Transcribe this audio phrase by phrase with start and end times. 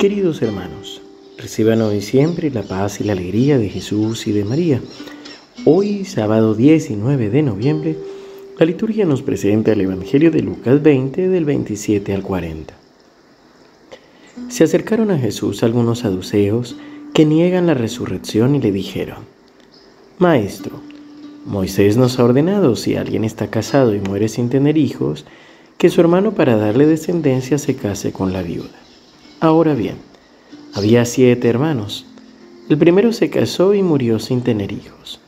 [0.00, 1.02] Queridos hermanos,
[1.36, 4.80] reciban hoy siempre la paz y la alegría de Jesús y de María.
[5.66, 7.98] Hoy, sábado 19 de noviembre,
[8.58, 12.72] la liturgia nos presenta el Evangelio de Lucas 20 del 27 al 40.
[14.48, 16.76] Se acercaron a Jesús algunos saduceos
[17.12, 19.18] que niegan la resurrección y le dijeron,
[20.18, 20.80] Maestro,
[21.44, 25.26] Moisés nos ha ordenado si alguien está casado y muere sin tener hijos,
[25.76, 28.89] que su hermano para darle descendencia se case con la viuda.
[29.40, 29.96] Ahora bien,
[30.74, 32.04] había siete hermanos.
[32.68, 35.18] El primero se casó y murió sin tener hijos.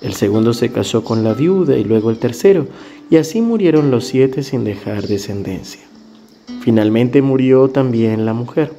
[0.00, 2.68] El segundo se casó con la viuda y luego el tercero,
[3.10, 5.80] y así murieron los siete sin dejar descendencia.
[6.60, 8.72] Finalmente murió también la mujer.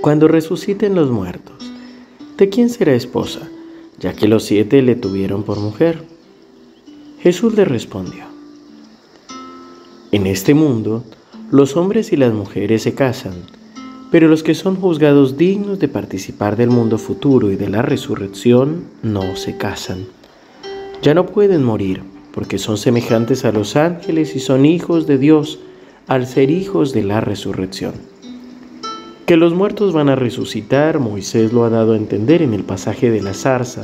[0.00, 1.62] Cuando resuciten los muertos,
[2.38, 3.46] ¿de quién será esposa?
[3.98, 6.02] Ya que los siete le tuvieron por mujer.
[7.18, 8.24] Jesús le respondió,
[10.12, 11.04] En este mundo,
[11.50, 13.32] los hombres y las mujeres se casan,
[14.12, 18.84] pero los que son juzgados dignos de participar del mundo futuro y de la resurrección
[19.02, 20.06] no se casan.
[21.02, 25.58] Ya no pueden morir, porque son semejantes a los ángeles y son hijos de Dios
[26.06, 27.94] al ser hijos de la resurrección.
[29.26, 33.10] Que los muertos van a resucitar, Moisés lo ha dado a entender en el pasaje
[33.10, 33.82] de la zarza,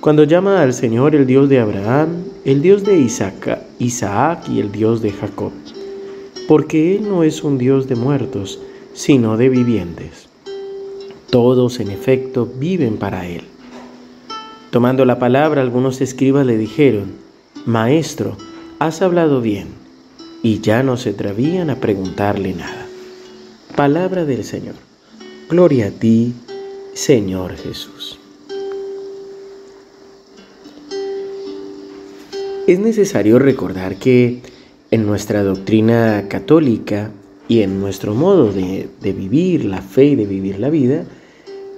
[0.00, 4.70] cuando llama al Señor el Dios de Abraham, el Dios de Isaac, Isaac y el
[4.70, 5.52] Dios de Jacob
[6.52, 8.60] porque Él no es un Dios de muertos,
[8.92, 10.28] sino de vivientes.
[11.30, 13.44] Todos, en efecto, viven para Él.
[14.70, 17.12] Tomando la palabra, algunos escribas le dijeron,
[17.64, 18.36] Maestro,
[18.80, 19.68] has hablado bien,
[20.42, 22.86] y ya no se atrevían a preguntarle nada.
[23.74, 24.74] Palabra del Señor.
[25.48, 26.34] Gloria a ti,
[26.92, 28.18] Señor Jesús.
[32.66, 34.51] Es necesario recordar que
[34.92, 37.10] en nuestra doctrina católica
[37.48, 41.04] y en nuestro modo de, vivir la fe y de vivir la vida,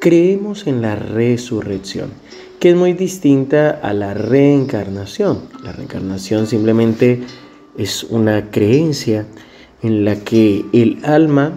[0.00, 2.10] creemos en la resurrección,
[2.58, 5.42] que es muy distinta a la reencarnación.
[5.62, 7.22] La reencarnación simplemente
[7.78, 9.26] es una creencia
[9.82, 11.53] en la que el alma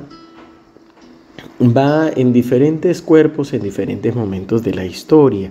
[1.59, 5.49] va en diferentes cuerpos en diferentes momentos de la historia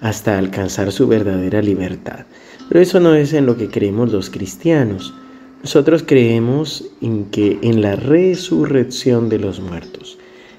[0.00, 2.26] hasta alcanzar su verdadera libertad.
[2.68, 5.14] Pero eso no es en lo que creemos los cristianos.
[5.62, 10.18] Nosotros creemos en que en la resurrección de los muertos,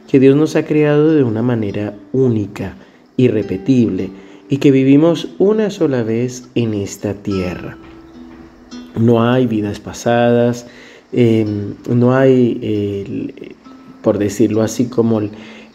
[0.09, 2.75] que Dios nos ha creado de una manera única,
[3.15, 4.09] irrepetible,
[4.49, 7.77] y que vivimos una sola vez en esta tierra.
[8.99, 10.65] No hay vidas pasadas,
[11.13, 13.33] em, no hay,
[14.01, 15.21] por decirlo así, como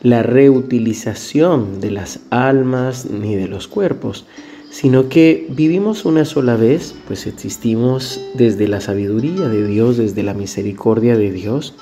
[0.03, 4.27] la reutilización de las almas ni de los cuerpos,
[4.75, 10.35] sino que vivimos una sola vez, pues existimos desde la sabiduría de Dios, desde la
[10.35, 11.75] misericordia de Dios,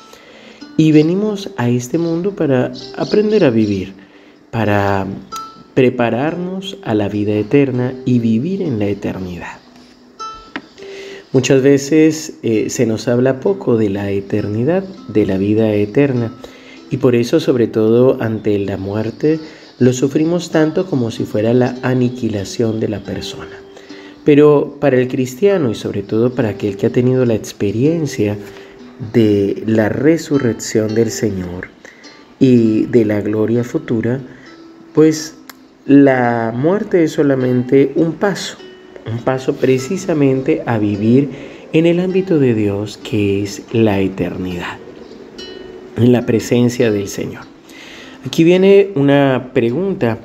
[0.77, 3.95] y venimos a este mundo para aprender a vivir,
[4.51, 5.07] para
[5.73, 9.57] prepararnos a la vida eterna y vivir en la eternidad.
[11.33, 16.31] Muchas veces eh, se nos habla poco de la eternidad, de la vida eterna,
[16.91, 19.41] y por eso sobre todo ante la muerte,
[19.82, 23.50] lo sufrimos tanto como si fuera la aniquilación de la persona.
[24.25, 28.38] Pero para el cristiano y sobre todo para aquel que ha tenido la experiencia
[29.12, 31.66] de la resurrección del Señor
[32.38, 34.20] y de la gloria futura,
[34.94, 35.34] pues
[35.84, 38.59] la muerte es solamente un paso,
[39.10, 41.28] un paso precisamente a vivir
[41.72, 44.78] en el ámbito de Dios que es la eternidad,
[45.97, 47.52] en la presencia del Señor.
[48.25, 50.19] Aquí viene una pregunta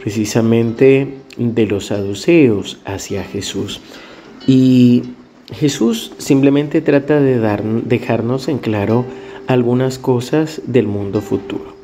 [0.00, 3.80] precisamente de los saduceos hacia Jesús.
[4.46, 5.02] Y
[5.52, 9.04] Jesús simplemente trata de dar, dejarnos en claro
[9.46, 11.76] algunas cosas del mundo futuro.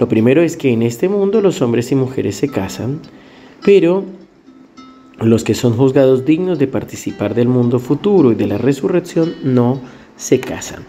[0.00, 3.00] Lo primero es que en este mundo los hombres y mujeres se casan,
[3.64, 4.04] pero
[5.20, 9.80] los que son juzgados dignos de participar del mundo futuro y de la resurrección no
[10.16, 10.84] se casan.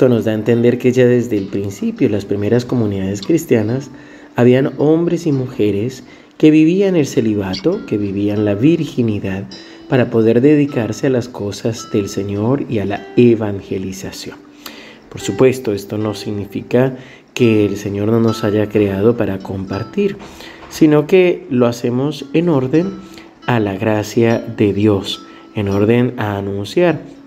[0.00, 3.90] Esto nos da a entender que ya desde el principio las primeras comunidades cristianas
[4.34, 6.04] habían hombres y mujeres
[6.38, 9.44] que vivían el celibato, que vivían la virginidad,
[9.90, 14.38] para poder dedicarse a las cosas del Señor y a la evangelización.
[15.10, 16.96] Por supuesto, esto no significa
[17.34, 20.16] que el Señor no nos haya creado para compartir,
[20.70, 23.00] sino que lo hacemos en orden
[23.46, 27.19] a la gracia de Dios, en orden a anunciar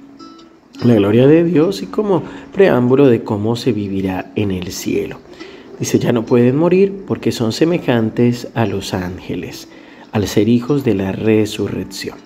[0.83, 5.17] la gloria de Dios y como preámbulo de cómo se vivirá en el cielo.
[5.79, 9.67] Dice, ya no pueden morir porque son semejantes a los ángeles,
[10.11, 12.17] al ser hijos de la resurrección.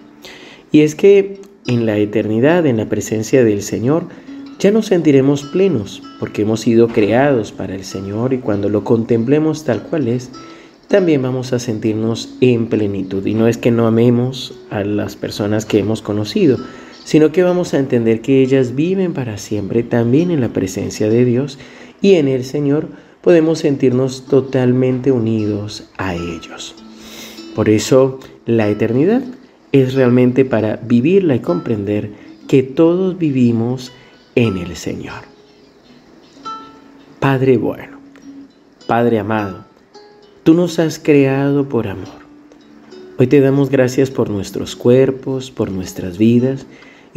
[0.72, 4.06] Y es que en la eternidad, en la presencia del Señor,
[4.60, 9.64] ya nos sentiremos plenos porque hemos sido creados para el Señor y cuando lo contemplemos
[9.64, 10.32] tal cual es,
[10.88, 13.26] también vamos a sentirnos en plenitud.
[13.26, 16.58] Y no es que no amemos a las personas que hemos conocido,
[17.08, 21.24] sino que vamos a entender que ellas viven para siempre también en la presencia de
[21.24, 21.58] Dios
[22.02, 22.90] y en el Señor
[23.22, 26.76] podemos sentirnos totalmente unidos a ellos.
[27.56, 29.22] Por eso la eternidad
[29.72, 32.12] es realmente para vivirla y comprender
[32.46, 33.94] que todos vivimos
[34.36, 35.22] en el Señor.
[37.22, 38.00] Padre bueno,
[38.86, 39.64] Padre amado,
[40.44, 42.28] tú nos has creado por amor.
[43.18, 46.68] Hoy te damos gracias por nuestros cuerpos, por nuestras vidas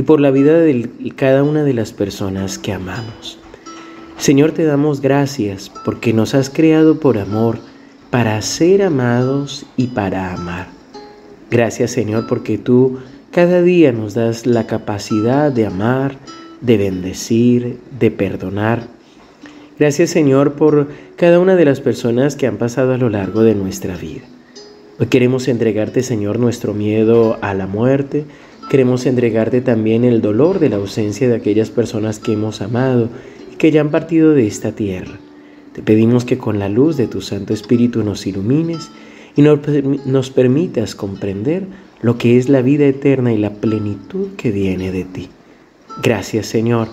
[0.00, 3.38] y por la vida de cada una de las personas que amamos.
[4.16, 7.58] Señor, te damos gracias porque nos has creado por amor,
[8.08, 10.68] para ser amados y para amar.
[11.50, 13.00] Gracias, Señor, porque tú
[13.30, 16.16] cada día nos das la capacidad de amar,
[16.62, 18.84] de bendecir, de perdonar.
[19.78, 23.54] Gracias Señor por cada una de las personas que han pasado a lo largo de
[23.54, 24.24] nuestra vida.
[24.98, 28.24] Hoy queremos entregarte Señor nuestro miedo a la muerte,
[28.70, 33.08] queremos entregarte también el dolor de la ausencia de aquellas personas que hemos amado
[33.52, 35.18] y que ya han partido de esta tierra.
[35.72, 38.92] Te pedimos que con la luz de tu Santo Espíritu nos ilumines
[39.34, 41.64] y nos permitas comprender
[42.00, 45.28] lo que es la vida eterna y la plenitud que viene de ti.
[46.00, 46.88] Gracias Señor,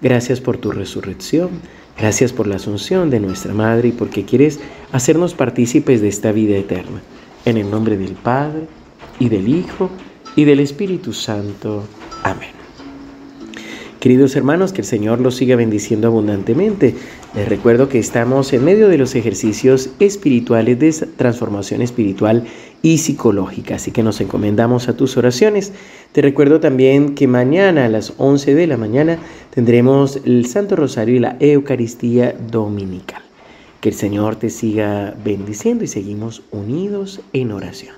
[0.00, 1.50] gracias por tu resurrección,
[1.98, 4.60] gracias por la asunción de nuestra Madre y porque quieres
[4.92, 7.02] hacernos partícipes de esta vida eterna.
[7.44, 8.68] En el nombre del Padre
[9.18, 9.90] y del Hijo
[10.36, 11.82] y del Espíritu Santo.
[12.22, 12.50] Amén.
[13.98, 16.94] Queridos hermanos, que el Señor los siga bendiciendo abundantemente.
[17.34, 22.44] Les recuerdo que estamos en medio de los ejercicios espirituales de transformación espiritual
[22.82, 25.72] y psicológica, así que nos encomendamos a tus oraciones.
[26.12, 29.18] Te recuerdo también que mañana a las 11 de la mañana
[29.52, 33.22] tendremos el Santo Rosario y la Eucaristía Dominical.
[33.80, 37.96] Que el Señor te siga bendiciendo y seguimos unidos en oración.